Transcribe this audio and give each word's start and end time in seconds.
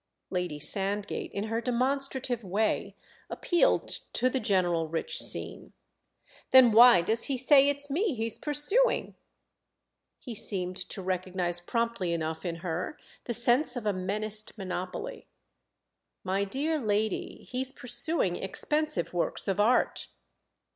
Lady 0.31 0.57
Sandgate, 0.57 1.31
in 1.31 1.43
her 1.43 1.61
demonstrative 1.61 2.43
way, 2.43 2.95
appealed 3.29 3.87
to 4.13 4.31
the 4.31 4.39
general 4.39 4.87
rich 4.87 5.19
scene. 5.19 5.73
"Then 6.49 6.71
why 6.71 7.03
does 7.03 7.25
he 7.25 7.37
say 7.37 7.69
it's 7.69 7.87
me 7.91 8.15
he's 8.15 8.39
pursuing?" 8.39 9.13
He 10.17 10.33
seemed 10.33 10.77
to 10.89 11.03
recognise 11.03 11.61
promptly 11.61 12.13
enough 12.13 12.45
in 12.45 12.57
her 12.65 12.97
the 13.25 13.35
sense 13.35 13.75
of 13.75 13.85
a 13.85 13.93
menaced 13.93 14.57
monopoly. 14.57 15.27
"My 16.23 16.45
dear 16.45 16.79
lady, 16.79 17.43
he's 17.47 17.71
pursuing 17.71 18.37
expensive 18.37 19.13
works 19.13 19.47
of 19.47 19.59
art." 19.59 20.07